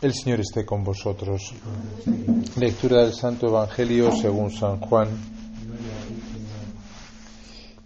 El 0.00 0.14
Señor 0.14 0.38
esté 0.38 0.64
con 0.64 0.84
vosotros. 0.84 1.52
Lectura 2.56 3.02
del 3.02 3.14
Santo 3.14 3.48
Evangelio 3.48 4.12
según 4.12 4.52
San 4.52 4.78
Juan. 4.78 5.08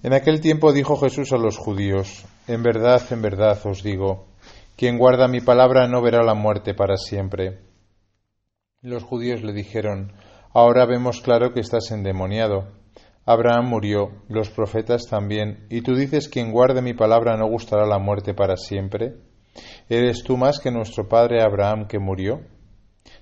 En 0.03 0.12
aquel 0.12 0.43
tiempo 0.43 0.75
dijo 0.75 0.98
Jesús 0.98 1.33
a 1.33 1.38
los 1.38 1.56
judíos, 1.56 2.27
En 2.46 2.62
verdad, 2.62 3.01
en 3.12 3.22
verdad 3.22 3.59
os 3.64 3.83
digo, 3.83 4.27
quien 4.77 4.98
guarda 4.98 5.27
mi 5.27 5.40
palabra 5.40 5.88
no 5.88 6.03
verá 6.03 6.22
la 6.22 6.35
muerte 6.35 6.75
para 6.75 6.98
siempre. 6.98 7.60
Los 8.83 9.04
judíos 9.04 9.42
le 9.42 9.54
dijeron, 9.54 10.13
Ahora 10.53 10.85
vemos 10.85 11.22
claro 11.22 11.54
que 11.54 11.60
estás 11.60 11.90
endemoniado. 11.92 12.69
Abraham 13.24 13.71
murió, 13.71 14.10
los 14.29 14.51
profetas 14.51 15.06
también, 15.08 15.67
y 15.71 15.81
tú 15.81 15.94
dices, 15.94 16.29
quien 16.29 16.52
guarde 16.52 16.83
mi 16.83 16.92
palabra 16.92 17.38
no 17.38 17.48
gustará 17.48 17.87
la 17.87 17.98
muerte 17.98 18.34
para 18.34 18.59
siempre. 18.59 19.31
¿Eres 19.88 20.23
tú 20.23 20.37
más 20.37 20.60
que 20.60 20.70
nuestro 20.70 21.09
padre 21.09 21.42
Abraham 21.42 21.87
que 21.87 21.98
murió? 21.98 22.41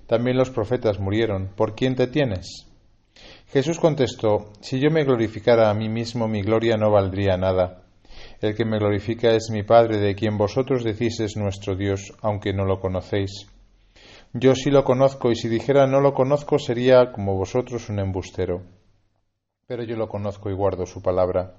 También 0.06 0.36
los 0.36 0.50
profetas 0.50 1.00
murieron. 1.00 1.48
¿Por 1.56 1.74
quién 1.74 1.94
te 1.94 2.06
tienes? 2.06 2.66
Jesús 3.48 3.78
contestó, 3.78 4.52
Si 4.60 4.78
yo 4.78 4.90
me 4.90 5.04
glorificara 5.04 5.70
a 5.70 5.74
mí 5.74 5.88
mismo, 5.88 6.28
mi 6.28 6.42
gloria 6.42 6.76
no 6.76 6.90
valdría 6.90 7.36
nada. 7.36 7.82
El 8.40 8.54
que 8.54 8.64
me 8.64 8.78
glorifica 8.78 9.30
es 9.30 9.50
mi 9.50 9.62
Padre, 9.62 9.98
de 9.98 10.14
quien 10.14 10.36
vosotros 10.36 10.84
decís 10.84 11.20
es 11.20 11.36
nuestro 11.36 11.74
Dios, 11.76 12.12
aunque 12.22 12.52
no 12.52 12.64
lo 12.64 12.80
conocéis. 12.80 13.46
Yo 14.32 14.54
sí 14.54 14.70
lo 14.70 14.84
conozco, 14.84 15.30
y 15.30 15.36
si 15.36 15.48
dijera 15.48 15.86
no 15.86 16.00
lo 16.00 16.12
conozco, 16.12 16.58
sería 16.58 17.12
como 17.12 17.36
vosotros 17.36 17.88
un 17.88 17.98
embustero. 17.98 18.62
Pero 19.66 19.82
yo 19.84 19.96
lo 19.96 20.08
conozco 20.08 20.50
y 20.50 20.54
guardo 20.54 20.86
su 20.86 21.02
palabra. 21.02 21.54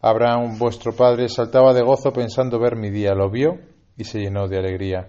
Abraham, 0.00 0.58
vuestro 0.58 0.94
padre, 0.94 1.28
saltaba 1.28 1.72
de 1.74 1.82
gozo 1.82 2.12
pensando 2.12 2.58
ver 2.58 2.76
mi 2.76 2.90
día. 2.90 3.14
Lo 3.14 3.30
vio 3.30 3.58
y 3.98 4.04
se 4.04 4.20
llenó 4.20 4.48
de 4.48 4.58
alegría. 4.58 5.08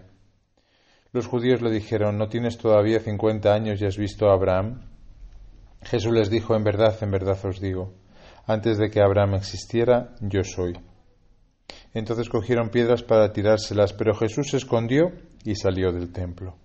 Los 1.14 1.28
judíos 1.28 1.62
le 1.62 1.72
dijeron, 1.72 2.18
¿no 2.18 2.28
tienes 2.28 2.58
todavía 2.58 3.00
cincuenta 3.00 3.54
años 3.54 3.82
y 3.82 3.86
has 3.86 3.98
visto 3.98 4.30
a 4.30 4.34
Abraham? 4.34 4.82
Jesús 5.84 6.12
les 6.12 6.30
dijo, 6.30 6.56
en 6.56 6.64
verdad, 6.64 6.96
en 7.02 7.12
verdad 7.12 7.38
os 7.46 7.62
digo, 7.62 7.94
antes 8.46 8.78
de 8.78 8.90
que 8.90 9.02
Abraham 9.02 9.36
existiera, 9.36 10.16
yo 10.20 10.44
soy. 10.44 10.74
Entonces 11.94 12.30
cogieron 12.30 12.70
piedras 12.70 13.04
para 13.04 13.32
tirárselas, 13.32 13.94
pero 13.94 14.14
Jesús 14.16 14.50
se 14.50 14.58
escondió 14.58 15.12
y 15.46 15.56
salió 15.56 15.92
del 15.92 16.12
templo. 16.12 16.58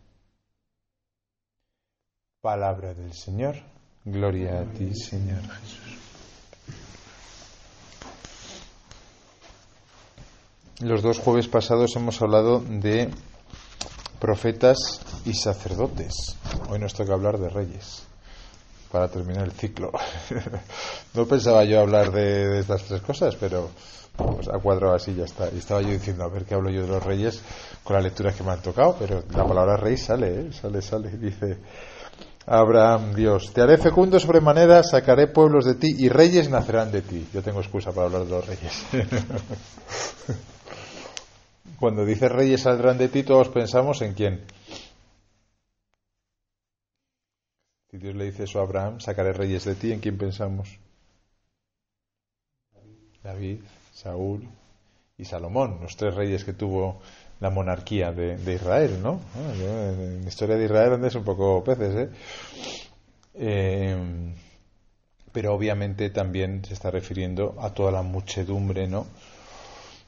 Palabra 2.41 2.93
del 2.93 3.13
Señor. 3.13 3.57
Gloria 4.05 4.61
a 4.61 4.65
ti, 4.65 4.95
Señor 4.95 5.41
Jesús. 5.41 6.04
Los 10.81 11.03
dos 11.03 11.21
jueves 11.21 11.47
pasados 11.47 11.95
hemos 11.95 12.21
hablado 12.21 12.59
de 12.59 13.09
profetas 14.19 15.01
y 15.25 15.33
sacerdotes. 15.33 16.37
Hoy 16.69 16.81
nos 16.81 16.95
toca 16.95 17.15
hablar 17.15 17.39
de 17.39 17.49
reyes, 17.49 18.03
para 18.91 19.07
terminar 19.07 19.45
el 19.45 19.53
ciclo. 19.53 19.93
no 21.15 21.27
pensaba 21.27 21.63
yo 21.63 21.79
hablar 21.79 22.11
de, 22.11 22.59
estas 22.59 22.83
tres 22.83 23.03
cosas, 23.03 23.37
pero 23.37 23.71
pues, 24.17 24.49
a 24.49 24.59
cuadro 24.59 24.93
así 24.93 25.15
ya 25.15 25.27
está. 25.27 25.49
Y 25.55 25.59
estaba 25.59 25.81
yo 25.81 25.91
diciendo, 25.91 26.25
a 26.25 26.29
ver 26.29 26.45
qué 26.45 26.55
hablo 26.55 26.71
yo 26.71 26.83
de 26.83 26.89
los 26.89 27.05
reyes 27.05 27.41
con 27.85 27.95
las 27.95 28.03
lecturas 28.03 28.35
que 28.35 28.43
me 28.43 28.51
han 28.51 28.61
tocado, 28.61 28.97
pero 28.99 29.23
la 29.31 29.47
palabra 29.47 29.77
rey 29.77 29.97
sale, 29.97 30.41
¿eh? 30.41 30.53
sale, 30.53 30.83
sale. 30.83 31.09
Dice 31.17 31.59
Abraham, 32.47 33.15
Dios, 33.15 33.53
te 33.53 33.63
haré 33.63 33.79
fecundo 33.79 34.19
sobremanera, 34.19 34.83
sacaré 34.83 35.29
pueblos 35.29 35.67
de 35.67 35.75
ti 35.77 35.95
y 35.99 36.09
reyes 36.09 36.51
nacerán 36.51 36.91
de 36.91 37.03
ti. 37.03 37.29
Yo 37.33 37.43
tengo 37.43 37.61
excusa 37.61 37.93
para 37.93 38.09
hablar 38.09 38.25
de 38.25 38.31
los 38.31 38.45
reyes. 38.45 38.85
Cuando 41.85 42.07
dice 42.07 42.31
reyes 42.31 42.63
saldrán 42.63 42.97
de 42.97 43.11
ti, 43.11 43.25
todos 43.25 43.51
pensamos 43.51 44.01
en 44.01 44.15
quién. 44.15 44.41
Si 47.91 47.99
Dios 47.99 48.15
le 48.15 48.25
dice 48.25 48.45
eso 48.45 48.61
a 48.61 48.63
Abraham, 48.63 49.01
sacaré 49.01 49.35
reyes 49.35 49.67
de 49.67 49.75
ti, 49.75 49.93
¿en 49.93 50.01
quién 50.01 50.17
pensamos? 50.17 50.79
David, 53.23 53.59
Saúl 53.93 54.49
y 55.19 55.27
Salomón, 55.27 55.81
los 55.83 55.95
tres 55.99 56.15
reyes 56.15 56.43
que 56.47 56.55
tuvo 56.55 57.03
la 57.41 57.51
monarquía 57.51 58.13
de, 58.13 58.55
Israel, 58.55 59.03
¿no? 59.03 59.21
Ah, 59.37 59.53
en 59.55 60.23
la 60.23 60.29
historia 60.29 60.57
de 60.57 60.65
Israel 60.65 60.95
andes 60.95 61.15
un 61.17 61.25
poco 61.25 61.63
peces, 61.63 61.95
¿eh? 61.95 62.11
¿eh? 63.35 64.35
Pero 65.33 65.53
obviamente 65.53 66.09
también 66.09 66.65
se 66.65 66.73
está 66.73 66.91
refiriendo 66.91 67.57
a 67.61 67.75
toda 67.75 67.93
la 67.93 68.01
muchedumbre, 68.01 68.89
¿no? 68.89 69.07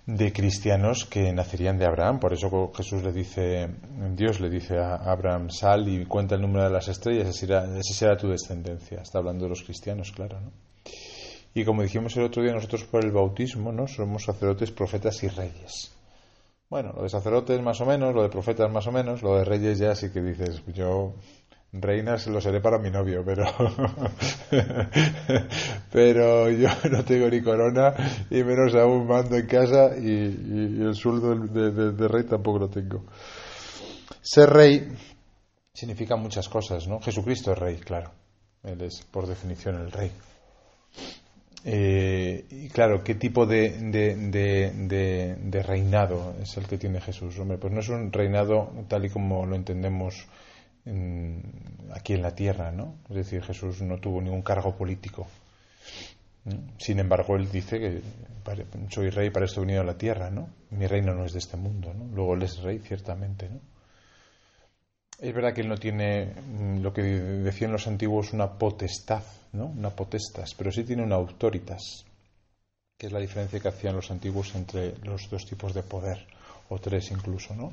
De 0.06 0.32
cristianos 0.32 1.04
que 1.04 1.32
nacerían 1.32 1.78
de 1.78 1.84
Abraham. 1.84 2.20
Por 2.20 2.32
eso 2.32 2.72
Jesús 2.74 3.02
le 3.02 3.12
dice, 3.12 3.68
Dios 4.14 4.40
le 4.40 4.48
dice 4.48 4.78
a 4.78 4.94
Abraham, 4.94 5.50
sal 5.50 5.88
y 5.88 6.06
cuenta 6.06 6.36
el 6.36 6.42
número 6.42 6.64
de 6.64 6.70
las 6.70 6.88
estrellas, 6.88 7.28
así 7.28 7.40
será, 7.40 7.66
será 7.82 8.16
tu 8.16 8.28
descendencia. 8.28 9.00
Está 9.02 9.18
hablando 9.18 9.44
de 9.44 9.50
los 9.50 9.62
cristianos, 9.62 10.12
claro, 10.12 10.40
¿no? 10.40 10.52
Y 11.54 11.64
como 11.64 11.82
dijimos 11.82 12.16
el 12.16 12.24
otro 12.24 12.42
día, 12.42 12.52
nosotros 12.52 12.84
por 12.84 13.04
el 13.04 13.10
bautismo, 13.10 13.72
¿no? 13.72 13.88
Somos 13.88 14.24
sacerdotes, 14.24 14.70
profetas 14.70 15.22
y 15.22 15.28
reyes. 15.28 15.90
Bueno, 16.68 16.92
lo 16.94 17.02
de 17.02 17.08
sacerdotes 17.08 17.62
más 17.62 17.80
o 17.80 17.86
menos, 17.86 18.14
lo 18.14 18.22
de 18.22 18.28
profetas 18.28 18.70
más 18.70 18.86
o 18.86 18.92
menos, 18.92 19.22
lo 19.22 19.36
de 19.36 19.44
reyes 19.44 19.78
ya 19.78 19.94
sí 19.94 20.10
que 20.10 20.20
dices, 20.20 20.62
yo 20.74 21.14
reinas 21.72 22.26
lo 22.28 22.40
seré 22.40 22.60
para 22.60 22.78
mi 22.78 22.90
novio, 22.90 23.22
pero 23.24 23.44
pero 25.92 26.50
yo 26.50 26.68
no 26.90 27.04
tengo 27.04 27.28
ni 27.28 27.42
corona 27.42 27.94
y 28.30 28.42
menos 28.42 28.74
aún 28.74 29.06
mando 29.06 29.36
en 29.36 29.46
casa 29.46 29.96
y, 29.96 30.82
el 30.82 30.94
sueldo 30.94 31.34
de, 31.34 32.08
rey 32.08 32.24
tampoco 32.24 32.60
lo 32.60 32.68
tengo. 32.68 33.04
Ser 34.20 34.50
rey 34.50 34.88
significa 35.72 36.16
muchas 36.16 36.48
cosas, 36.48 36.86
¿no? 36.88 37.00
Jesucristo 37.00 37.52
es 37.52 37.58
rey, 37.58 37.76
claro. 37.76 38.10
Él 38.62 38.82
es 38.82 39.02
por 39.02 39.26
definición 39.26 39.76
el 39.76 39.92
rey. 39.92 40.10
Eh, 41.68 42.44
y 42.48 42.68
claro, 42.68 43.02
¿qué 43.02 43.16
tipo 43.16 43.44
de, 43.44 43.70
de, 43.90 45.62
reinado 45.62 46.34
es 46.40 46.56
el 46.56 46.66
que 46.66 46.78
tiene 46.78 47.00
Jesús? 47.00 47.38
Hombre, 47.38 47.58
pues 47.58 47.72
no 47.72 47.80
es 47.80 47.88
un 47.88 48.12
reinado 48.12 48.72
tal 48.88 49.04
y 49.04 49.10
como 49.10 49.44
lo 49.46 49.56
entendemos 49.56 50.26
aquí 51.92 52.14
en 52.14 52.22
la 52.22 52.34
tierra, 52.34 52.70
¿no? 52.70 52.94
Es 53.10 53.16
decir, 53.16 53.42
Jesús 53.42 53.82
no 53.82 53.98
tuvo 53.98 54.20
ningún 54.20 54.42
cargo 54.42 54.76
político. 54.76 55.26
Sin 56.78 57.00
embargo, 57.00 57.34
él 57.36 57.50
dice 57.50 57.80
que 57.80 58.02
soy 58.90 59.10
rey 59.10 59.30
para 59.30 59.46
esto 59.46 59.60
he 59.60 59.64
venido 59.64 59.80
a 59.80 59.84
la 59.84 59.98
tierra, 59.98 60.30
¿no? 60.30 60.48
Mi 60.70 60.86
reino 60.86 61.12
no 61.12 61.24
es 61.24 61.32
de 61.32 61.40
este 61.40 61.56
mundo, 61.56 61.92
¿no? 61.92 62.04
Luego 62.14 62.34
él 62.34 62.42
es 62.42 62.58
rey, 62.62 62.78
ciertamente, 62.78 63.48
¿no? 63.48 63.60
Es 65.18 65.34
verdad 65.34 65.54
que 65.54 65.62
él 65.62 65.68
no 65.68 65.78
tiene 65.78 66.26
mm, 66.26 66.82
lo 66.82 66.92
que 66.92 67.02
decían 67.02 67.72
los 67.72 67.86
antiguos 67.86 68.32
una 68.32 68.58
potestad, 68.58 69.22
¿no? 69.52 69.66
Una 69.66 69.90
potestas, 69.90 70.54
pero 70.54 70.70
sí 70.70 70.84
tiene 70.84 71.02
una 71.02 71.16
autoritas, 71.16 72.04
que 72.98 73.06
es 73.06 73.12
la 73.12 73.20
diferencia 73.20 73.58
que 73.58 73.68
hacían 73.68 73.96
los 73.96 74.10
antiguos 74.10 74.54
entre 74.54 74.96
los 74.98 75.28
dos 75.30 75.46
tipos 75.46 75.74
de 75.74 75.82
poder, 75.82 76.26
o 76.68 76.78
tres 76.78 77.10
incluso, 77.10 77.56
¿no? 77.56 77.72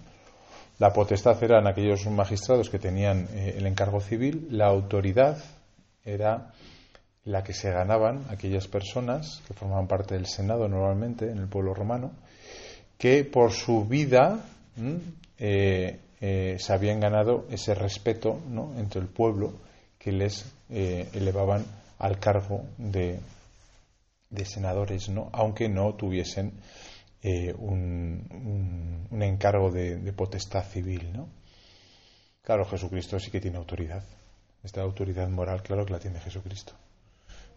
La 0.80 0.92
potestad 0.92 1.42
eran 1.44 1.68
aquellos 1.68 2.06
magistrados 2.08 2.70
que 2.70 2.80
tenían 2.80 3.28
eh, 3.34 3.56
el 3.58 3.68
encargo 3.68 4.02
civil, 4.02 4.48
la 4.52 4.68
autoridad 4.68 5.38
era 6.04 6.52
la 7.26 7.44
que 7.44 7.54
se 7.54 7.72
ganaban 7.72 8.26
aquellas 8.30 8.68
personas 8.68 9.42
que 9.48 9.54
formaban 9.54 9.88
parte 9.88 10.16
del 10.16 10.26
Senado 10.26 10.68
normalmente 10.68 11.30
en 11.30 11.38
el 11.38 11.48
pueblo 11.48 11.74
romano, 11.74 12.12
que 12.98 13.24
por 13.24 13.52
su 13.52 13.86
vida 13.86 14.40
eh, 15.38 16.00
eh, 16.20 16.58
se 16.60 16.74
habían 16.74 17.00
ganado 17.00 17.46
ese 17.50 17.76
respeto 17.76 18.40
entre 18.78 19.00
el 19.00 19.08
pueblo 19.08 19.54
que 19.98 20.12
les 20.12 20.46
elevaban 20.70 21.64
al 22.00 22.20
cargo 22.20 22.66
de, 22.78 23.20
de 24.30 24.46
senadores, 24.46 25.08
¿no? 25.10 25.30
aunque 25.32 25.70
no 25.70 25.94
tuviesen 25.94 26.54
eh, 27.26 27.56
un, 27.58 29.08
un, 29.10 29.22
encargo 29.22 29.72
de, 29.72 30.12
potestad 30.12 30.66
civil, 30.66 31.14
¿no? 31.14 31.30
Claro, 32.42 32.66
Jesucristo 32.66 33.18
sí 33.18 33.32
que 33.32 33.40
tiene 33.40 33.58
autoridad. 33.58 34.04
Esta 34.62 34.82
autoridad 34.82 35.30
moral, 35.30 35.64
claro 35.64 35.86
que 35.86 35.94
la 35.94 36.00
tiene 36.00 36.20
Jesucristo. 36.20 36.74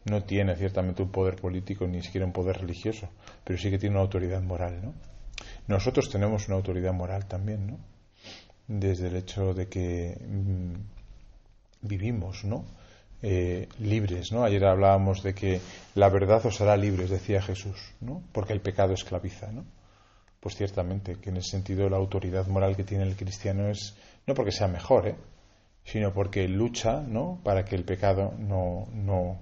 No 0.04 0.22
tiene 0.22 0.54
ciertamente 0.54 1.02
un 1.02 1.10
poder 1.10 1.34
político 1.34 1.84
ni 1.88 2.00
siquiera 2.00 2.24
un 2.24 2.32
poder 2.32 2.60
religioso, 2.60 3.08
pero 3.42 3.58
sí 3.58 3.68
que 3.68 3.78
tiene 3.78 3.96
una 3.96 4.04
autoridad 4.04 4.40
moral, 4.40 4.80
¿no? 4.84 4.94
Nosotros 5.66 6.08
tenemos 6.10 6.46
una 6.46 6.56
autoridad 6.56 6.92
moral 6.92 7.26
también, 7.26 7.66
¿no? 7.66 7.78
Desde 8.68 9.08
el 9.08 9.16
hecho 9.16 9.52
de 9.52 9.68
que 9.68 10.16
mm, 10.20 10.74
vivimos, 11.82 12.44
¿no? 12.44 12.64
Eh, 13.28 13.68
libres, 13.80 14.30
¿no? 14.30 14.44
Ayer 14.44 14.64
hablábamos 14.64 15.20
de 15.24 15.34
que 15.34 15.60
la 15.96 16.08
verdad 16.08 16.46
os 16.46 16.60
hará 16.60 16.76
libres, 16.76 17.10
decía 17.10 17.42
Jesús, 17.42 17.76
¿no? 18.00 18.22
Porque 18.30 18.52
el 18.52 18.60
pecado 18.60 18.92
esclaviza, 18.94 19.50
¿no? 19.50 19.64
Pues 20.38 20.54
ciertamente 20.54 21.16
que 21.16 21.30
en 21.30 21.38
ese 21.38 21.50
sentido 21.50 21.90
la 21.90 21.96
autoridad 21.96 22.46
moral 22.46 22.76
que 22.76 22.84
tiene 22.84 23.02
el 23.02 23.16
cristiano 23.16 23.68
es 23.68 23.96
no 24.28 24.34
porque 24.34 24.52
sea 24.52 24.68
mejor, 24.68 25.08
¿eh? 25.08 25.16
sino 25.82 26.12
porque 26.14 26.46
lucha, 26.46 27.00
¿no? 27.00 27.40
Para 27.42 27.64
que 27.64 27.74
el 27.74 27.82
pecado 27.82 28.32
no, 28.38 28.86
no, 28.92 29.40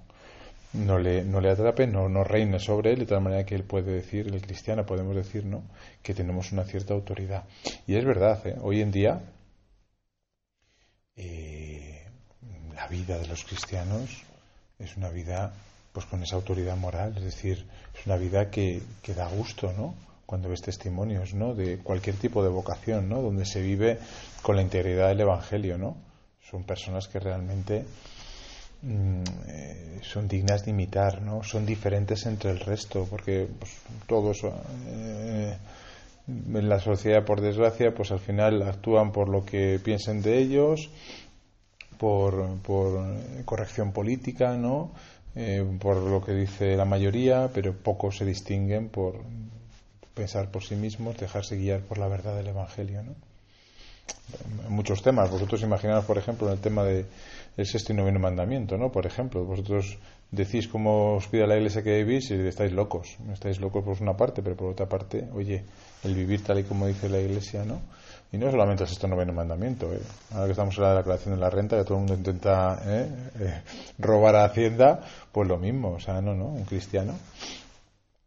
no 0.72 0.98
le, 0.98 1.22
no 1.22 1.42
le 1.42 1.50
atrape, 1.50 1.86
no, 1.86 2.08
no 2.08 2.24
reine 2.24 2.60
sobre 2.60 2.94
él, 2.94 3.00
de 3.00 3.06
tal 3.06 3.20
manera 3.20 3.44
que 3.44 3.54
él 3.54 3.64
puede 3.64 3.92
decir, 3.92 4.28
el 4.28 4.40
cristiano 4.40 4.86
podemos 4.86 5.14
decir, 5.14 5.44
¿no? 5.44 5.62
Que 6.02 6.14
tenemos 6.14 6.52
una 6.52 6.64
cierta 6.64 6.94
autoridad. 6.94 7.44
Y 7.86 7.96
es 7.96 8.04
verdad, 8.06 8.46
¿eh? 8.46 8.56
hoy 8.62 8.80
en 8.80 8.90
día 8.90 9.20
eh, 11.16 11.93
la 12.74 12.86
vida 12.88 13.18
de 13.18 13.26
los 13.26 13.44
cristianos 13.44 14.22
es 14.78 14.96
una 14.96 15.08
vida 15.10 15.52
pues 15.92 16.06
con 16.06 16.22
esa 16.22 16.34
autoridad 16.36 16.76
moral, 16.76 17.14
es 17.16 17.22
decir, 17.22 17.64
es 17.96 18.06
una 18.06 18.16
vida 18.16 18.50
que, 18.50 18.82
que 19.00 19.14
da 19.14 19.28
gusto, 19.28 19.72
¿no? 19.76 19.94
Cuando 20.26 20.48
ves 20.48 20.60
testimonios, 20.60 21.34
¿no? 21.34 21.54
De 21.54 21.78
cualquier 21.78 22.16
tipo 22.16 22.42
de 22.42 22.48
vocación, 22.48 23.08
¿no? 23.08 23.22
Donde 23.22 23.44
se 23.44 23.60
vive 23.60 23.98
con 24.42 24.56
la 24.56 24.62
integridad 24.62 25.08
del 25.08 25.20
Evangelio, 25.20 25.78
¿no? 25.78 25.96
Son 26.50 26.64
personas 26.64 27.06
que 27.06 27.20
realmente 27.20 27.84
mm, 28.82 29.22
eh, 29.46 30.00
son 30.02 30.26
dignas 30.26 30.64
de 30.64 30.72
imitar, 30.72 31.22
¿no? 31.22 31.44
Son 31.44 31.64
diferentes 31.64 32.26
entre 32.26 32.50
el 32.50 32.58
resto, 32.58 33.06
porque 33.08 33.48
pues, 33.56 33.70
todos 34.08 34.40
eh, 34.88 35.56
en 36.26 36.68
la 36.68 36.80
sociedad, 36.80 37.24
por 37.24 37.40
desgracia, 37.40 37.94
pues 37.94 38.10
al 38.10 38.18
final 38.18 38.62
actúan 38.62 39.12
por 39.12 39.28
lo 39.28 39.44
que 39.44 39.78
piensen 39.82 40.22
de 40.22 40.38
ellos, 40.38 40.90
por, 41.98 42.58
por 42.58 43.04
corrección 43.44 43.92
política, 43.92 44.56
¿no? 44.56 44.90
Eh, 45.36 45.64
por 45.80 45.96
lo 45.96 46.24
que 46.24 46.32
dice 46.32 46.76
la 46.76 46.84
mayoría, 46.84 47.50
pero 47.52 47.72
pocos 47.72 48.18
se 48.18 48.24
distinguen 48.24 48.88
por 48.88 49.16
pensar 50.14 50.50
por 50.50 50.62
sí 50.62 50.76
mismos, 50.76 51.16
dejarse 51.16 51.56
guiar 51.56 51.80
por 51.80 51.98
la 51.98 52.06
verdad 52.06 52.36
del 52.36 52.46
Evangelio. 52.46 53.02
¿no? 53.02 53.14
Muchos 54.68 55.02
temas, 55.02 55.30
vosotros 55.30 55.62
imaginaos, 55.62 56.04
por 56.04 56.18
ejemplo, 56.18 56.46
en 56.46 56.54
el 56.54 56.60
tema 56.60 56.84
del 56.84 57.06
sexto 57.66 57.92
y 57.92 57.96
noveno 57.96 58.20
mandamiento, 58.20 58.76
¿no? 58.76 58.90
Por 58.92 59.06
ejemplo, 59.06 59.44
vosotros 59.44 59.98
decís 60.30 60.68
cómo 60.68 61.14
os 61.16 61.26
pide 61.28 61.46
la 61.46 61.56
iglesia 61.56 61.82
que 61.82 62.02
vivís 62.02 62.30
y 62.30 62.34
estáis 62.34 62.72
locos. 62.72 63.16
Estáis 63.32 63.60
locos 63.60 63.84
por 63.84 64.00
una 64.00 64.16
parte, 64.16 64.42
pero 64.42 64.56
por 64.56 64.70
otra 64.70 64.88
parte, 64.88 65.28
oye, 65.34 65.64
el 66.04 66.14
vivir 66.14 66.42
tal 66.42 66.58
y 66.58 66.64
como 66.64 66.86
dice 66.86 67.08
la 67.08 67.20
iglesia, 67.20 67.64
¿no? 67.64 67.80
Y 68.34 68.36
no 68.36 68.50
solamente 68.50 68.82
el 68.82 68.88
sexto 68.88 69.06
noveno 69.06 69.32
mandamiento. 69.32 69.94
¿eh? 69.94 70.00
Ahora 70.32 70.46
que 70.46 70.50
estamos 70.50 70.76
en 70.76 70.82
la 70.82 70.96
declaración 70.96 71.36
de 71.36 71.40
la 71.40 71.50
renta, 71.50 71.76
que 71.76 71.84
todo 71.84 71.94
el 71.94 72.00
mundo 72.00 72.14
intenta 72.14 72.82
¿eh? 72.84 73.08
Eh, 73.38 73.62
robar 74.00 74.34
a 74.34 74.44
Hacienda, 74.46 75.02
pues 75.30 75.46
lo 75.46 75.56
mismo. 75.56 75.92
O 75.92 76.00
sea, 76.00 76.20
no, 76.20 76.34
no, 76.34 76.46
un 76.46 76.64
cristiano. 76.64 77.16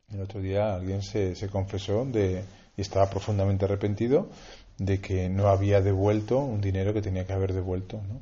El 0.09 0.21
otro 0.21 0.39
día 0.39 0.75
alguien 0.75 1.01
se, 1.01 1.35
se 1.35 1.49
confesó 1.49 2.05
de, 2.05 2.41
y 2.77 2.81
estaba 2.81 3.09
profundamente 3.09 3.65
arrepentido 3.65 4.29
de 4.77 5.01
que 5.01 5.27
no 5.27 5.49
había 5.49 5.81
devuelto 5.81 6.39
un 6.39 6.61
dinero 6.61 6.93
que 6.93 7.01
tenía 7.01 7.27
que 7.27 7.33
haber 7.33 7.51
devuelto, 7.51 7.97
¿no? 7.97 8.21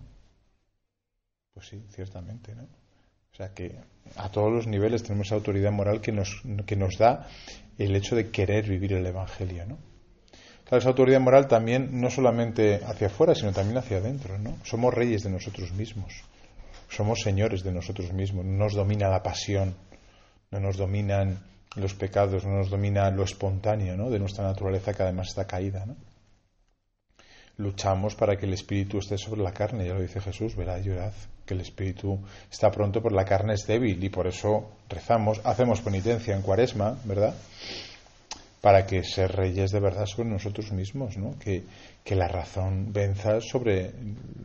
Pues 1.54 1.68
sí, 1.68 1.86
ciertamente, 1.92 2.56
¿no? 2.56 2.64
O 2.64 3.36
sea 3.36 3.54
que 3.54 3.76
a 4.16 4.32
todos 4.32 4.52
los 4.52 4.66
niveles 4.66 5.04
tenemos 5.04 5.32
autoridad 5.32 5.72
moral 5.72 6.02
que 6.02 6.12
nos, 6.12 6.42
que 6.66 6.76
nos 6.76 6.98
da 6.98 7.28
el 7.78 7.96
hecho 7.96 8.16
de 8.16 8.32
querer 8.32 8.68
vivir 8.68 8.94
el 8.94 9.06
Evangelio, 9.06 9.68
¿no? 9.68 9.95
Claro, 10.66 10.80
esa 10.80 10.90
autoridad 10.90 11.20
moral 11.20 11.48
también 11.48 12.02
no 12.02 12.10
solamente 12.10 12.82
hacia 12.84 13.08
afuera, 13.08 13.36
sino 13.36 13.52
también 13.52 13.78
hacia 13.78 13.98
adentro, 13.98 14.40
¿no? 14.40 14.58
Somos 14.64 14.94
reyes 14.94 15.24
de 15.24 15.30
nosotros 15.30 15.72
mismos, 15.74 16.24
somos 16.90 17.22
señores 17.22 17.64
de 17.64 17.72
nosotros 17.72 18.12
mismos, 18.14 18.46
no 18.46 18.58
nos 18.64 18.74
domina 18.74 19.08
la 19.08 19.22
pasión, 19.22 19.76
no 20.50 20.60
nos 20.60 20.78
dominan 20.78 21.40
los 21.76 21.94
pecados, 21.94 22.46
no 22.46 22.58
nos 22.58 22.72
domina 22.72 23.12
lo 23.12 23.24
espontáneo, 23.24 23.96
¿no? 23.96 24.10
De 24.10 24.18
nuestra 24.18 24.44
naturaleza 24.44 24.94
que 24.94 25.04
además 25.04 25.28
está 25.28 25.46
caída. 25.46 25.86
Luchamos 27.58 28.16
para 28.16 28.36
que 28.36 28.48
el 28.48 28.54
espíritu 28.54 28.98
esté 28.98 29.20
sobre 29.20 29.44
la 29.44 29.54
carne, 29.54 29.86
ya 29.86 29.94
lo 29.94 30.02
dice 30.02 30.20
Jesús, 30.20 30.56
verá, 30.56 30.80
llorad, 30.80 31.14
que 31.46 31.54
el 31.54 31.62
espíritu 31.62 32.20
está 32.52 32.72
pronto, 32.72 33.04
pero 33.04 33.16
la 33.16 33.24
carne 33.24 33.54
es 33.54 33.68
débil 33.68 34.04
y 34.04 34.10
por 34.10 34.26
eso 34.26 34.72
rezamos, 34.90 35.42
hacemos 35.44 35.82
penitencia 35.82 36.36
en 36.36 36.42
cuaresma, 36.42 36.98
¿verdad? 37.06 37.36
Para 38.66 38.88
que 38.88 39.04
ser 39.04 39.32
reyes 39.32 39.70
de 39.70 39.80
verdad 39.80 40.08
sobre 40.08 40.28
nosotros 40.28 40.72
mismos, 40.72 41.18
¿no? 41.18 41.38
que, 41.38 41.66
la 42.16 42.28
razón 42.28 42.92
venza 42.92 43.40
sobre 43.40 43.94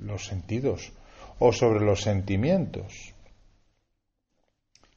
los 0.03 0.27
sentidos 0.27 0.93
o 1.39 1.55
sobre 1.55 1.83
los 1.83 2.03
sentimientos 2.03 3.15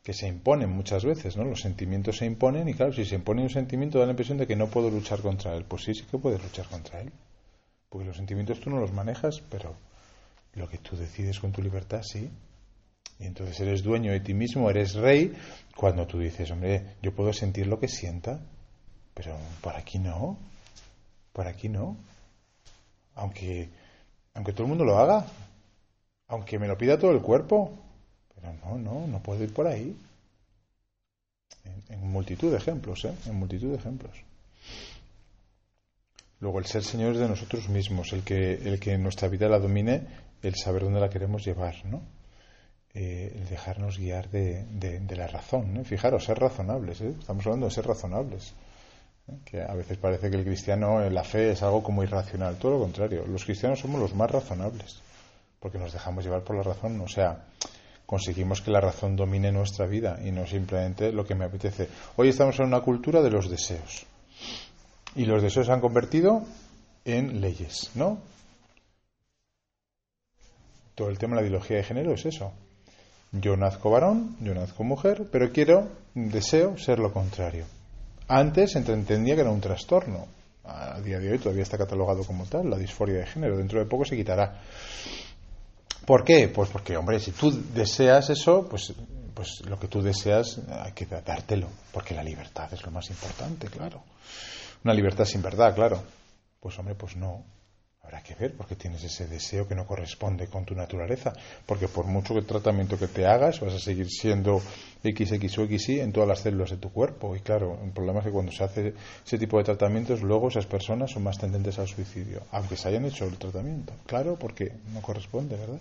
que 0.04 0.12
se 0.12 0.28
imponen 0.28 0.72
muchas 0.72 1.06
veces, 1.06 1.38
¿no? 1.38 1.46
Los 1.46 1.62
sentimientos 1.62 2.18
se 2.18 2.25
imponen 2.25 2.68
y 2.68 2.74
claro, 2.74 2.92
si 2.92 3.06
se 3.06 3.16
impone 3.16 3.44
un 3.44 3.50
sentimiento 3.50 3.98
da 3.98 4.06
la 4.06 4.12
impresión 4.12 4.38
de 4.38 4.46
que 4.46 4.58
no 4.58 4.68
puedo 4.68 4.90
luchar 4.90 5.22
contra 5.22 5.56
él. 5.56 5.64
Pues 5.64 5.84
sí, 5.84 5.94
sí 5.94 6.04
que 6.04 6.18
puedes 6.18 6.44
luchar 6.44 6.68
contra 6.68 7.00
él. 7.00 7.10
Porque 7.88 8.06
los 8.06 8.18
sentimientos 8.18 8.60
tú 8.60 8.70
no 8.72 8.81
los 8.81 8.92
manejas, 8.92 9.42
pero 9.50 9.74
lo 10.56 10.68
que 10.68 10.80
tú 10.80 10.98
decides 10.98 11.40
con 11.40 11.54
tu 11.54 11.62
libertad, 11.62 12.02
sí. 12.04 12.30
Y 13.20 13.24
entonces 13.24 13.58
eres 13.62 13.84
dueño 13.84 14.12
de 14.12 14.20
ti 14.20 14.34
mismo, 14.34 14.70
eres 14.70 14.96
rey, 14.96 15.31
cuando 15.78 16.06
tú 16.06 16.20
dices, 16.20 16.52
hombre, 16.52 16.98
yo 17.02 17.16
puedo 17.16 17.31
sentir 17.31 17.68
lo 17.68 17.80
que 17.80 17.88
sienta, 17.88 18.42
pero 19.13 19.38
por 19.62 19.75
aquí 19.75 20.00
no. 20.00 20.38
Por 21.31 21.48
aquí 21.48 21.69
no. 21.69 21.95
Aunque, 23.15 23.69
aunque 24.33 24.54
todo 24.54 24.63
el 24.63 24.69
mundo 24.69 24.86
lo 24.86 24.98
haga. 24.98 25.25
Aunque 26.27 26.60
me 26.60 26.68
lo 26.68 26.77
pida 26.77 26.98
todo 26.98 27.12
el 27.12 27.21
cuerpo. 27.21 27.71
Pero 28.36 28.54
no, 28.54 28.77
no, 28.77 29.07
no 29.07 29.21
puedo 29.21 29.44
ir 29.44 29.54
por 29.54 29.68
ahí. 29.68 29.95
En, 31.89 32.12
multitud 32.12 32.51
de 32.51 32.57
ejemplos, 32.57 33.06
¿eh? 33.06 33.13
En 33.27 33.36
multitud 33.36 33.69
de 33.69 33.77
ejemplos. 33.77 34.18
Luego 36.39 36.60
el 36.60 36.65
ser 36.65 36.83
señores 36.83 37.19
de 37.19 37.27
nosotros 37.27 37.69
mismos, 37.69 38.12
el 38.12 38.24
que, 38.24 38.56
el 38.56 38.80
que 38.80 38.98
nuestra 38.98 39.30
vida 39.30 39.48
la 39.48 39.60
domine, 39.60 40.06
el 40.42 40.56
saber 40.56 40.83
dónde 40.83 41.00
la 41.00 41.10
queremos 41.10 41.45
llevar, 41.45 41.86
¿no? 41.86 42.01
Eh, 42.94 43.31
el 43.36 43.48
dejarnos 43.48 43.98
guiar 43.98 44.30
de, 44.30 44.65
de, 44.65 45.15
la 45.15 45.27
razón. 45.27 45.74
¿no? 45.74 45.83
Fijaros, 45.83 46.25
ser 46.25 46.38
razonables, 46.38 47.01
¿eh? 47.01 47.15
estamos 47.18 47.45
hablando 47.45 47.68
de 47.68 47.71
ser 47.71 47.88
razonables 47.88 48.54
que 49.46 49.62
a 49.62 49.74
veces 49.74 49.98
parece 49.98 50.30
que 50.30 50.38
el 50.38 50.44
cristiano, 50.44 51.02
eh, 51.02 51.10
la 51.10 51.24
fe 51.24 51.52
es 51.52 51.64
algo 51.64 51.81
como 51.81 52.04
irracional. 52.04 52.58
Todo 52.58 52.74
lo 52.74 52.80
contrario, 52.80 53.25
los 53.25 53.46
cristianos 53.46 53.80
somos 53.80 54.00
los 54.00 54.14
más 54.14 54.30
razonables, 54.30 55.02
porque 55.60 55.78
nos 55.78 55.94
dejamos 55.94 56.24
llevar 56.24 56.44
por 56.44 56.58
la 56.58 56.64
razón, 56.64 57.00
o 57.02 57.08
sea, 57.08 57.46
conseguimos 58.06 58.62
que 58.62 58.72
la 58.72 58.81
razón 58.81 59.16
domine 59.16 59.52
nuestra 59.52 59.86
vida 59.86 60.20
y 60.24 60.31
no 60.31 60.46
simplemente 60.46 61.12
lo 61.12 61.25
que 61.25 61.36
me 61.36 61.46
apetece. 61.46 61.88
Hoy 62.18 62.30
estamos 62.30 62.60
en 62.60 62.68
una 62.68 62.81
cultura 62.81 63.22
de 63.22 63.31
los 63.31 63.50
deseos 63.50 64.06
y 65.16 65.25
los 65.25 65.42
deseos 65.42 65.68
se 65.68 65.72
han 65.72 65.81
convertido 65.81 66.44
en 67.06 67.42
leyes, 67.42 67.92
¿no? 67.96 68.20
Todo 70.96 71.10
el 71.10 71.18
tema 71.18 71.36
de 71.36 71.42
la 71.42 71.48
ideología 71.48 71.78
de 71.78 71.84
género 71.84 72.14
es 72.14 72.25
eso. 72.25 72.52
Yo 73.31 73.58
nazco 73.58 73.90
varón, 73.90 74.38
yo 74.42 74.54
nazco 74.54 74.84
mujer, 74.84 75.28
pero 75.31 75.52
quiero, 75.52 75.88
deseo 76.14 76.78
ser 76.78 77.00
lo 77.00 77.12
contrario. 77.12 77.66
Antes 78.35 78.71
se 78.71 78.80
entendía 78.80 79.35
que 79.35 79.41
era 79.41 79.51
un 79.51 79.62
trastorno. 79.62 80.25
A 80.63 81.00
día 81.01 81.19
de 81.19 81.31
hoy 81.31 81.38
todavía 81.38 81.62
está 81.62 81.77
catalogado 81.77 82.24
como 82.24 82.45
tal, 82.45 82.68
la 82.68 82.77
disforia 82.77 83.19
de 83.19 83.27
género. 83.27 83.57
Dentro 83.57 83.77
de 83.80 83.85
poco 83.85 84.06
se 84.06 84.15
quitará. 84.15 84.59
¿Por 86.03 86.24
qué? 86.24 86.48
Pues 86.48 86.69
porque, 86.72 86.98
hombre, 86.98 87.19
si 87.19 87.31
tú 87.31 87.51
deseas 87.75 88.31
eso, 88.31 88.67
pues, 88.67 88.91
pues 89.36 89.62
lo 89.67 89.77
que 89.79 89.88
tú 89.88 90.01
deseas 90.01 90.60
hay 90.67 90.93
que 90.93 91.05
dártelo, 91.05 91.67
porque 91.91 92.15
la 92.15 92.24
libertad 92.24 92.74
es 92.74 92.84
lo 92.84 92.89
más 92.89 93.08
importante, 93.12 93.67
claro. 93.67 94.01
Una 94.84 94.96
libertad 94.96 95.25
sin 95.25 95.43
verdad, 95.43 95.75
claro. 95.75 96.01
Pues, 96.60 96.79
hombre, 96.79 96.96
pues 96.96 97.15
no. 97.15 97.43
Habrá 98.03 98.22
que 98.22 98.36
ver 98.36 98.53
porque 98.53 98.75
tienes 98.75 99.01
ese 99.03 99.27
deseo 99.27 99.65
que 99.65 99.75
no 99.75 99.88
corresponde 99.88 100.48
con 100.48 100.65
tu 100.65 100.75
naturaleza. 100.75 101.31
Porque 101.65 101.88
por 101.88 102.05
mucho 102.05 102.33
que 102.33 102.41
tratamiento 102.41 103.00
que 103.00 103.07
te 103.07 103.25
hagas, 103.25 103.62
vas 103.62 103.74
a 103.74 103.79
seguir 103.79 104.10
siendo 104.10 104.62
XX 105.01 105.57
o 105.57 105.65
XY 105.65 106.01
en 106.01 106.12
todas 106.12 106.27
las 106.27 106.39
células 106.39 106.72
de 106.72 106.77
tu 106.77 106.91
cuerpo. 106.91 107.33
Y 107.33 107.39
claro, 107.39 107.79
el 107.81 107.91
problema 107.91 108.19
es 108.19 108.25
que 108.25 108.31
cuando 108.31 108.51
se 108.51 108.63
hace 108.63 108.93
ese 109.25 109.38
tipo 109.38 109.57
de 109.57 109.63
tratamientos, 109.63 110.22
luego 110.22 110.50
esas 110.50 110.65
personas 110.65 111.12
son 111.12 111.24
más 111.24 111.38
tendentes 111.38 111.79
al 111.79 111.88
suicidio, 111.88 112.43
aunque 112.51 112.75
se 112.75 112.89
hayan 112.89 113.05
hecho 113.05 113.25
el 113.25 113.38
tratamiento. 113.38 113.93
Claro, 114.05 114.38
porque 114.38 114.74
no 114.93 115.01
corresponde, 115.01 115.55
¿verdad? 115.55 115.79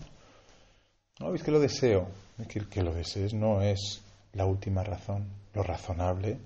No, 1.18 1.34
es 1.34 1.42
que 1.42 1.50
lo 1.50 1.58
deseo. 1.58 2.06
Es 2.38 2.46
que, 2.46 2.60
que 2.68 2.82
lo 2.82 2.94
desees 2.94 3.34
no 3.34 3.62
es 3.62 4.00
la 4.32 4.46
última 4.46 4.84
razón. 4.84 5.26
Lo 5.54 5.64
razonable 5.64 6.38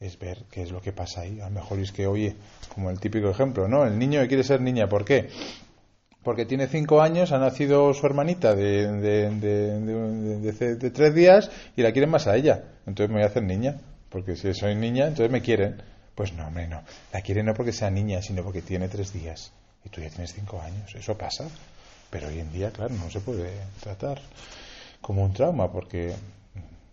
es 0.00 0.18
ver 0.18 0.44
qué 0.50 0.62
es 0.62 0.70
lo 0.70 0.80
que 0.80 0.92
pasa 0.92 1.22
ahí. 1.22 1.40
A 1.40 1.44
lo 1.44 1.50
mejor 1.50 1.78
es 1.78 1.92
que, 1.92 2.06
oye, 2.06 2.36
como 2.74 2.90
el 2.90 3.00
típico 3.00 3.30
ejemplo, 3.30 3.68
¿no? 3.68 3.86
El 3.86 3.98
niño 3.98 4.20
que 4.20 4.28
quiere 4.28 4.44
ser 4.44 4.60
niña, 4.60 4.88
¿por 4.88 5.04
qué? 5.04 5.28
Porque 6.22 6.46
tiene 6.46 6.66
cinco 6.66 7.02
años, 7.02 7.32
ha 7.32 7.38
nacido 7.38 7.92
su 7.92 8.06
hermanita 8.06 8.54
de, 8.54 8.90
de, 9.30 10.90
tres 10.90 11.14
días 11.14 11.50
y 11.76 11.82
la 11.82 11.92
quieren 11.92 12.10
más 12.10 12.26
a 12.26 12.36
ella. 12.36 12.64
Entonces 12.86 13.08
me 13.08 13.16
voy 13.16 13.24
a 13.24 13.26
hacer 13.26 13.42
niña. 13.42 13.78
Porque 14.08 14.36
si 14.36 14.54
soy 14.54 14.74
niña, 14.74 15.06
entonces 15.06 15.30
me 15.30 15.42
quieren. 15.42 15.82
Pues 16.14 16.32
no, 16.32 16.46
hombre, 16.46 16.66
no. 16.68 16.82
La 17.12 17.20
quieren 17.20 17.46
no 17.46 17.54
porque 17.54 17.72
sea 17.72 17.90
niña, 17.90 18.22
sino 18.22 18.42
porque 18.42 18.62
tiene 18.62 18.88
tres 18.88 19.12
días. 19.12 19.52
Y 19.84 19.90
tú 19.90 20.00
ya 20.00 20.08
tienes 20.08 20.32
cinco 20.32 20.60
años. 20.62 20.94
Eso 20.94 21.18
pasa. 21.18 21.46
Pero 22.08 22.28
hoy 22.28 22.38
en 22.38 22.52
día, 22.52 22.70
claro, 22.70 22.94
no 22.94 23.10
se 23.10 23.20
puede 23.20 23.50
tratar 23.80 24.20
como 25.00 25.22
un 25.24 25.32
trauma 25.34 25.70
porque 25.70 26.14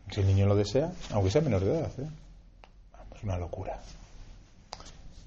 si 0.09 0.19
el 0.19 0.27
niño 0.27 0.45
lo 0.45 0.55
desea, 0.55 0.91
aunque 1.11 1.31
sea 1.31 1.41
menor 1.41 1.63
de 1.63 1.71
edad, 1.71 1.91
¿eh? 1.99 2.07
Una 3.23 3.37
locura. 3.37 3.79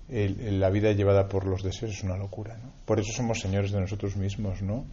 la 0.08 0.70
vida 0.70 0.92
llevada 0.92 1.28
por 1.28 1.46
los 1.46 1.62
deseos 1.62 1.92
es 1.92 2.02
una 2.02 2.16
locura, 2.16 2.56
¿no? 2.56 2.70
Por 2.84 3.00
eso 3.00 3.12
somos 3.12 3.40
señores 3.40 3.72
de 3.72 3.80
nosotros 3.80 4.16
mismos, 4.16 4.62
¿no? 4.62 4.84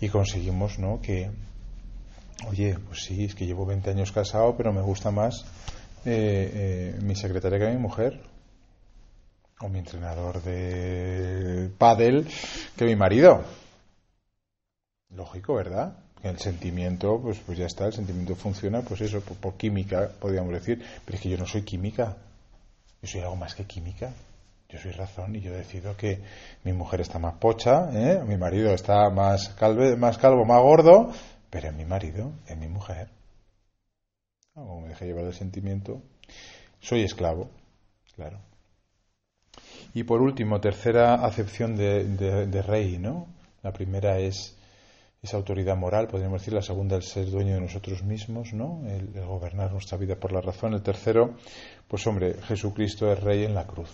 Y 0.00 0.08
conseguimos, 0.08 0.78
¿no? 0.78 1.00
Que, 1.00 1.30
oye, 2.48 2.76
pues 2.86 3.04
sí, 3.04 3.24
es 3.24 3.34
que 3.34 3.46
llevo 3.46 3.66
20 3.66 3.90
años 3.90 4.12
casado, 4.12 4.56
pero 4.56 4.72
me 4.72 4.82
gusta 4.82 5.10
más 5.10 5.44
eh, 6.04 6.94
eh, 6.96 6.98
mi 7.02 7.14
secretaria 7.14 7.58
que 7.58 7.70
mi 7.70 7.78
mujer, 7.78 8.20
o 9.60 9.68
mi 9.68 9.78
entrenador 9.78 10.42
de 10.42 11.70
pádel 11.78 12.26
que 12.76 12.84
mi 12.84 12.96
marido. 12.96 13.44
Lógico, 15.10 15.54
¿verdad? 15.54 16.03
El 16.24 16.38
sentimiento, 16.38 17.20
pues, 17.20 17.38
pues 17.40 17.58
ya 17.58 17.66
está, 17.66 17.84
el 17.84 17.92
sentimiento 17.92 18.34
funciona, 18.34 18.80
pues 18.80 19.02
eso, 19.02 19.20
por, 19.20 19.54
química, 19.56 20.08
podríamos 20.18 20.54
decir. 20.54 20.82
Pero 21.04 21.16
es 21.16 21.22
que 21.22 21.28
yo 21.28 21.36
no 21.36 21.46
soy 21.46 21.62
química. 21.62 22.16
Yo 23.02 23.08
soy 23.08 23.20
algo 23.20 23.36
más 23.36 23.54
que 23.54 23.64
química. 23.64 24.10
Yo 24.70 24.78
soy 24.78 24.92
razón 24.92 25.36
y 25.36 25.40
yo 25.40 25.52
decido 25.52 25.94
que 25.96 26.20
mi 26.64 26.72
mujer 26.72 27.02
está 27.02 27.18
más 27.18 27.34
pocha, 27.34 27.90
¿eh? 27.92 28.22
mi 28.26 28.38
marido 28.38 28.72
está 28.72 29.08
más, 29.10 29.50
calve, 29.50 29.94
más 29.96 30.16
calvo, 30.16 30.44
más 30.46 30.60
gordo, 30.62 31.12
pero 31.50 31.68
es 31.68 31.74
mi 31.74 31.84
marido, 31.84 32.32
es 32.48 32.56
mi 32.56 32.66
mujer. 32.66 33.08
Como 34.54 34.80
me 34.80 34.88
deja 34.88 35.04
llevar 35.04 35.26
el 35.26 35.34
sentimiento, 35.34 36.02
soy 36.80 37.02
esclavo, 37.02 37.50
claro. 38.16 38.40
Y 39.92 40.02
por 40.02 40.22
último, 40.22 40.60
tercera 40.60 41.24
acepción 41.24 41.76
de, 41.76 42.62
rey, 42.66 42.98
¿no? 42.98 43.28
La 43.62 43.72
primera 43.72 44.18
es 44.18 44.56
esa 45.24 45.38
autoridad 45.38 45.74
moral, 45.74 46.06
podríamos 46.06 46.42
decir, 46.42 46.52
la 46.52 46.60
segunda 46.60 46.96
el 46.96 47.02
ser 47.02 47.30
dueño 47.30 47.54
de 47.54 47.62
nosotros 47.62 48.02
mismos, 48.02 48.52
¿no? 48.52 48.82
El, 48.86 49.10
gobernar 49.24 49.72
nuestra 49.72 49.96
vida 49.96 50.16
por 50.16 50.32
la 50.32 50.42
razón. 50.42 50.74
El 50.74 50.82
tercero, 50.82 51.34
pues 51.88 52.06
hombre, 52.06 52.34
Jesucristo 52.42 53.10
es 53.10 53.18
rey 53.22 53.44
en 53.44 53.54
la 53.54 53.66
cruz. 53.66 53.90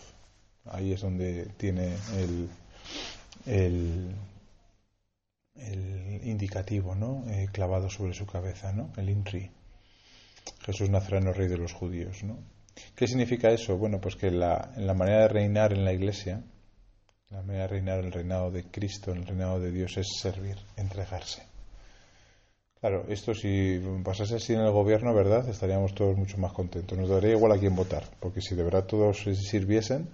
Ahí 0.64 0.92
es 0.92 1.02
donde 1.02 1.46
tiene 1.56 1.94
el, 2.18 2.48
el, 3.46 4.16
indicativo, 6.24 6.96
¿no? 6.96 7.24
Eh, 7.28 7.48
clavado 7.52 7.88
sobre 7.88 8.12
su 8.12 8.26
cabeza, 8.26 8.72
¿no? 8.72 8.90
El 8.96 9.08
INRI. 9.08 9.50
Jesús 10.62 10.90
Nazareno, 10.90 11.32
rey 11.32 11.46
de 11.46 11.58
los 11.58 11.72
judíos, 11.72 12.24
¿no? 12.24 12.38
¿Qué 12.96 13.06
significa 13.06 13.50
eso? 13.50 13.76
Bueno, 13.76 14.00
pues 14.00 14.16
que 14.16 14.32
la, 14.32 14.72
la 14.76 14.94
manera 14.94 15.22
de 15.22 15.28
reinar 15.28 15.72
en 15.72 15.84
la 15.84 15.92
Iglesia, 15.92 16.42
la 17.30 17.42
manera 17.42 17.62
de 17.62 17.68
reinar 17.68 18.00
el 18.00 18.12
reinado 18.12 18.50
de 18.50 18.64
Cristo, 18.64 19.12
el 19.12 19.24
reinado 19.24 19.60
de 19.60 19.70
Dios, 19.70 19.96
es 19.96 20.08
servir, 20.20 20.56
entregarse. 20.76 21.42
Claro, 22.80 23.04
esto 23.08 23.34
si 23.34 23.80
pasase 24.02 24.36
así 24.36 24.54
en 24.54 24.60
el 24.60 24.72
gobierno, 24.72 25.14
¿verdad? 25.14 25.48
Estaríamos 25.48 25.94
todos 25.94 26.16
mucho 26.16 26.38
más 26.38 26.52
contentos. 26.52 26.98
Nos 26.98 27.08
daría 27.08 27.32
igual 27.32 27.52
a 27.52 27.58
quién 27.58 27.76
votar, 27.76 28.04
porque 28.18 28.40
si 28.40 28.54
de 28.54 28.64
verdad 28.64 28.84
todos 28.84 29.22
sirviesen, 29.22 30.08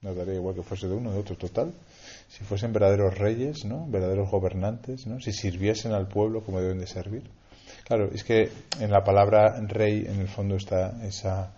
nos 0.00 0.16
daría 0.16 0.34
igual 0.34 0.54
que 0.54 0.62
fuese 0.62 0.88
de 0.88 0.94
uno 0.94 1.12
de 1.12 1.18
otro 1.18 1.36
total. 1.36 1.72
Si 2.28 2.42
fuesen 2.42 2.72
verdaderos 2.72 3.16
reyes, 3.16 3.64
¿no? 3.64 3.86
Verdaderos 3.88 4.30
gobernantes, 4.30 5.06
¿no? 5.06 5.20
Si 5.20 5.32
sirviesen 5.32 5.92
al 5.92 6.08
pueblo 6.08 6.42
como 6.42 6.60
deben 6.60 6.78
de 6.78 6.86
servir. 6.86 7.30
Claro, 7.84 8.10
es 8.12 8.24
que 8.24 8.50
en 8.80 8.90
la 8.90 9.04
palabra 9.04 9.60
rey, 9.68 10.04
en 10.06 10.18
el 10.18 10.28
fondo, 10.28 10.56
está 10.56 11.06
esa 11.06 11.54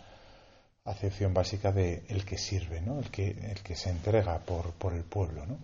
acepción 0.88 1.34
básica 1.34 1.72
de 1.72 2.04
el 2.08 2.24
que 2.24 2.38
sirve, 2.38 2.80
¿no? 2.80 2.98
el, 2.98 3.10
que, 3.10 3.30
el 3.30 3.62
que 3.62 3.76
se 3.76 3.90
entrega 3.90 4.38
por, 4.40 4.72
por 4.72 4.94
el 4.94 5.04
pueblo. 5.04 5.46
¿no? 5.46 5.58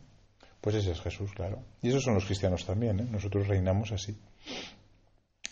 Pues 0.61 0.77
ese 0.77 0.93
es 0.93 1.01
Jesús, 1.03 1.31
claro. 1.35 1.59
Y 1.83 1.91
esos 1.91 2.03
son 2.03 2.15
los 2.15 2.25
cristianos 2.25 2.65
también. 2.65 2.99
¿eh? 2.99 3.07
Nosotros 3.11 3.47
reinamos 3.47 3.93
así. 3.93 4.17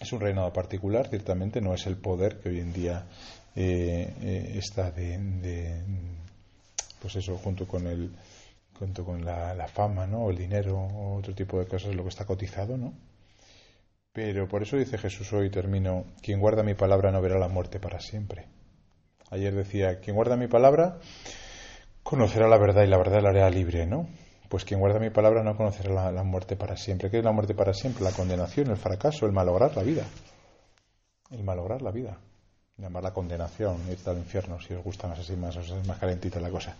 Es 0.01 0.11
un 0.11 0.21
reinado 0.21 0.53
particular, 0.53 1.07
ciertamente, 1.09 1.61
no 1.61 1.75
es 1.75 1.87
el 1.87 1.97
poder 1.97 2.41
que 2.41 2.49
hoy 2.49 2.61
en 2.61 2.73
día 2.73 3.07
eh, 3.55 4.15
eh, 4.23 4.53
está 4.57 4.91
de, 4.91 5.85
pues 6.99 7.17
eso, 7.17 7.37
junto 7.37 7.69
con 7.69 7.87
el 7.87 8.11
junto 8.79 9.05
con 9.05 9.25
la, 9.25 9.69
fama, 9.69 10.07
¿no? 10.07 10.25
O 10.25 10.31
el 10.31 10.39
dinero 10.39 10.77
o 10.79 11.19
otro 11.19 11.35
tipo 11.35 11.59
de 11.59 11.67
cosas, 11.67 11.95
lo 11.95 12.03
que 12.03 12.09
está 12.09 12.25
cotizado, 12.25 12.77
¿no? 12.77 12.95
Pero 14.13 14.49
por 14.49 14.63
eso 14.63 14.79
dice 14.79 14.99
Jesús 14.99 15.33
hoy, 15.35 15.51
termino, 15.51 16.07
quien 16.23 16.41
guarda 16.41 16.63
mi 16.63 16.75
palabra 16.75 17.13
no 17.13 17.21
verá 17.21 17.39
la 17.39 17.49
muerte 17.49 17.79
para 17.79 18.01
siempre. 18.01 18.47
Ayer 19.33 19.55
decía, 19.55 19.99
quien 19.99 20.15
guarda 20.15 20.37
mi 20.37 20.47
palabra 20.47 20.99
conocerá 22.03 22.49
la 22.49 22.59
verdad 22.59 22.83
y 22.83 22.87
la 22.87 22.99
verdad 22.99 23.23
la 23.23 23.31
hará 23.31 23.49
libre, 23.49 23.87
¿no? 23.87 24.07
Pues 24.51 24.67
quien 24.67 24.79
guarda 24.79 24.99
mi 24.99 25.09
palabra 25.09 25.43
no 25.43 25.57
conocerá 25.57 26.13
la, 26.13 26.23
muerte 26.23 26.55
para 26.55 26.77
siempre. 26.77 27.11
¿Qué 27.11 27.21
es 27.21 27.25
la 27.25 27.33
muerte 27.33 27.55
para 27.55 27.73
siempre? 27.73 28.05
La 28.05 28.11
condenación, 28.11 28.69
el 28.69 28.77
fracaso, 28.77 29.25
el 29.25 29.33
malograr 29.33 29.75
la 29.75 29.83
vida. 29.85 30.05
El 31.31 31.45
malograr 31.45 31.81
la 31.81 31.91
vida. 31.91 32.19
Llamar 32.77 33.03
la 33.05 33.15
condenación, 33.15 33.79
irte 33.91 34.11
al 34.11 34.19
infierno, 34.19 34.61
si 34.61 34.75
os 34.75 34.85
gustan 34.85 35.13
así 35.13 35.35
más, 35.35 35.57
os 35.57 35.71
es 35.71 35.87
más 35.87 35.99
calentita 35.99 36.39
la 36.39 36.51
cosa. 36.51 36.77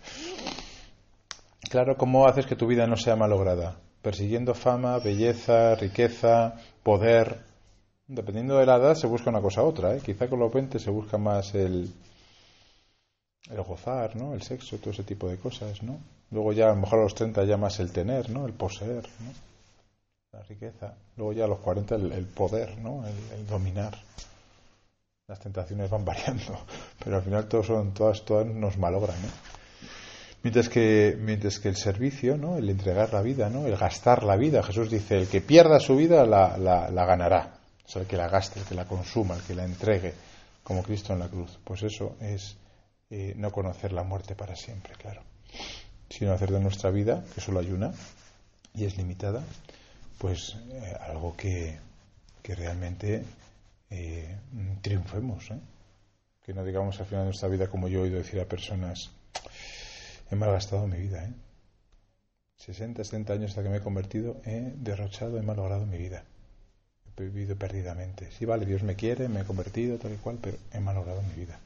Claro, 1.71 1.97
¿cómo 1.97 2.27
haces 2.27 2.45
que 2.45 2.55
tu 2.55 2.67
vida 2.67 2.85
no 2.85 2.97
sea 2.97 3.15
malograda? 3.15 3.77
Persiguiendo 4.03 4.53
fama, 4.53 4.99
belleza, 4.99 5.73
riqueza, 5.73 6.53
poder. 6.83 7.39
Dependiendo 8.05 8.57
de 8.57 8.67
la 8.67 8.75
edad 8.75 8.93
se 8.93 9.07
busca 9.07 9.31
una 9.31 9.41
cosa 9.41 9.63
u 9.63 9.65
otra. 9.65 9.95
¿eh? 9.95 10.01
Quizá 10.05 10.27
con 10.27 10.39
los 10.39 10.53
20 10.53 10.77
se 10.77 10.91
busca 10.91 11.17
más 11.17 11.55
el, 11.55 11.91
el 13.49 13.61
gozar, 13.61 14.15
¿no? 14.15 14.33
El 14.33 14.41
sexo, 14.41 14.77
todo 14.77 14.91
ese 14.91 15.03
tipo 15.03 15.27
de 15.27 15.37
cosas, 15.37 15.83
¿no? 15.83 15.99
Luego 16.31 16.53
ya 16.53 16.65
a 16.65 16.69
lo 16.69 16.77
mejor 16.77 16.99
a 16.99 17.03
los 17.03 17.15
30 17.15 17.43
ya 17.45 17.57
más 17.57 17.79
el 17.79 17.91
tener, 17.91 18.29
¿no? 18.29 18.45
El 18.45 18.53
poseer, 18.53 19.03
¿no? 19.19 19.31
La 20.31 20.41
riqueza. 20.43 20.95
Luego 21.15 21.33
ya 21.33 21.45
a 21.45 21.47
los 21.47 21.59
40 21.59 21.95
el, 21.95 22.25
poder, 22.25 22.77
¿no? 22.79 23.05
El, 23.05 23.45
dominar. 23.45 23.95
Las 25.27 25.39
tentaciones 25.39 25.89
van 25.89 26.05
variando, 26.05 26.65
pero 27.03 27.17
al 27.17 27.23
final 27.23 27.47
todos 27.47 27.67
son, 27.67 27.93
todas, 27.93 28.23
todas 28.23 28.47
nos 28.47 28.77
malogran, 28.77 29.21
¿no? 29.21 29.27
Mientras 30.41 30.67
que, 30.67 31.15
mientras 31.17 31.59
que 31.59 31.69
el 31.69 31.77
servicio, 31.77 32.35
¿no? 32.35 32.57
El 32.57 32.69
entregar 32.69 33.13
la 33.13 33.21
vida, 33.21 33.49
¿no? 33.49 33.65
El 33.65 33.77
gastar 33.77 34.23
la 34.23 34.35
vida. 34.35 34.61
Jesús 34.61 34.89
dice, 34.89 35.17
el 35.17 35.27
que 35.27 35.39
pierda 35.39 35.79
su 35.79 35.95
vida 35.95 36.25
la, 36.25 36.57
la, 36.57 36.89
la 36.89 37.05
ganará. 37.05 37.53
O 37.85 37.87
sea, 37.87 38.01
el 38.01 38.07
que 38.07 38.17
la 38.17 38.27
gaste, 38.27 38.59
el 38.59 38.65
que 38.65 38.75
la 38.75 38.85
consuma, 38.85 39.35
el 39.35 39.41
que 39.43 39.55
la 39.55 39.63
entregue, 39.63 40.13
como 40.63 40.83
Cristo 40.83 41.13
en 41.13 41.19
la 41.19 41.29
cruz. 41.29 41.57
Pues 41.63 41.83
eso 41.83 42.17
es 42.19 42.57
eh, 43.15 43.35
no 43.37 43.51
conocer 43.51 43.93
la 43.93 44.01
muerte 44.01 44.33
para 44.33 44.55
siempre, 44.55 44.95
claro, 44.95 45.21
sino 46.09 46.33
hacer 46.33 46.49
de 46.49 46.59
nuestra 46.59 46.89
vida, 46.89 47.23
que 47.35 47.41
solo 47.41 47.59
hay 47.59 47.69
una 47.69 47.93
y 48.73 48.85
es 48.85 48.97
limitada, 48.97 49.43
pues 50.17 50.57
eh, 50.71 50.97
algo 50.99 51.37
que, 51.37 51.77
que 52.41 52.55
realmente 52.55 53.23
eh, 53.91 54.35
triunfemos, 54.81 55.49
que 56.43 56.55
no 56.55 56.63
digamos 56.63 56.99
al 56.99 57.05
final 57.05 57.21
de 57.21 57.25
nuestra 57.25 57.49
vida 57.49 57.67
como 57.67 57.87
yo 57.87 57.99
he 57.99 58.03
oído 58.05 58.17
decir 58.17 58.39
a 58.39 58.45
personas, 58.45 59.11
he 60.31 60.35
malgastado 60.35 60.87
mi 60.87 60.97
vida, 60.97 61.23
¿eh? 61.23 61.33
60, 62.57 63.03
70 63.03 63.33
años 63.33 63.51
hasta 63.51 63.61
que 63.61 63.69
me 63.69 63.77
he 63.77 63.81
convertido, 63.81 64.41
he 64.43 64.73
derrochado, 64.75 65.37
he 65.37 65.43
malogrado 65.43 65.85
mi 65.85 65.99
vida. 65.99 66.23
He 67.15 67.21
vivido 67.25 67.55
perdidamente. 67.55 68.31
Sí, 68.31 68.45
vale, 68.45 68.65
Dios 68.65 68.81
me 68.81 68.95
quiere, 68.95 69.27
me 69.27 69.41
he 69.41 69.43
convertido, 69.43 69.99
tal 69.99 70.13
y 70.13 70.17
cual, 70.17 70.39
pero 70.41 70.57
he 70.71 70.79
malogrado 70.79 71.21
mi 71.21 71.33
vida 71.35 71.59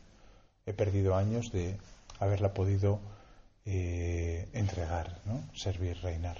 he 0.67 0.73
perdido 0.73 1.15
años 1.15 1.51
de 1.51 1.77
haberla 2.19 2.53
podido 2.53 2.99
eh, 3.65 4.47
entregar, 4.53 5.19
¿no? 5.25 5.41
servir, 5.55 5.97
reinar. 6.03 6.37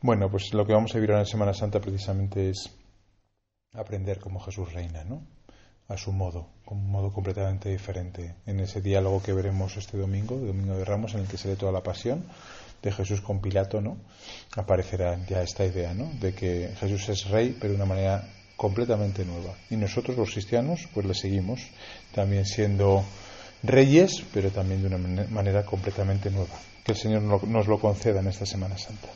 Bueno, 0.00 0.30
pues 0.30 0.52
lo 0.52 0.66
que 0.66 0.74
vamos 0.74 0.92
a 0.92 0.98
vivir 0.98 1.12
en 1.12 1.26
Semana 1.26 1.54
Santa 1.54 1.80
precisamente 1.80 2.50
es 2.50 2.70
aprender 3.72 4.20
cómo 4.20 4.38
Jesús 4.38 4.72
reina, 4.72 5.02
¿no? 5.04 5.22
A 5.88 5.96
su 5.96 6.12
modo, 6.12 6.48
con 6.64 6.78
un 6.78 6.90
modo 6.90 7.10
completamente 7.10 7.70
diferente. 7.70 8.34
En 8.46 8.60
ese 8.60 8.80
diálogo 8.80 9.22
que 9.22 9.32
veremos 9.32 9.76
este 9.76 9.96
domingo, 9.96 10.36
Domingo 10.36 10.76
de 10.76 10.84
Ramos, 10.84 11.14
en 11.14 11.20
el 11.20 11.26
que 11.26 11.38
se 11.38 11.48
lee 11.48 11.56
toda 11.56 11.72
la 11.72 11.82
pasión 11.82 12.24
de 12.82 12.92
Jesús 12.92 13.22
con 13.22 13.40
Pilato, 13.40 13.80
¿no? 13.80 13.96
Aparecerá 14.56 15.18
ya 15.26 15.42
esta 15.42 15.64
idea, 15.64 15.94
¿no? 15.94 16.10
De 16.20 16.34
que 16.34 16.74
Jesús 16.78 17.08
es 17.08 17.28
rey, 17.30 17.56
pero 17.58 17.72
de 17.72 17.76
una 17.76 17.86
manera 17.86 18.28
completamente 18.56 19.24
nueva. 19.24 19.54
Y 19.70 19.76
nosotros 19.76 20.16
los 20.16 20.30
cristianos 20.30 20.88
pues 20.92 21.06
le 21.06 21.14
seguimos, 21.14 21.60
también 22.14 22.46
siendo 22.46 23.04
reyes, 23.62 24.22
pero 24.32 24.50
también 24.50 24.82
de 24.82 24.94
una 24.94 25.26
manera 25.28 25.64
completamente 25.64 26.30
nueva. 26.30 26.54
Que 26.84 26.92
el 26.92 26.98
Señor 26.98 27.22
nos 27.22 27.66
lo 27.66 27.78
conceda 27.78 28.20
en 28.20 28.28
esta 28.28 28.46
Semana 28.46 28.76
Santa. 28.76 29.08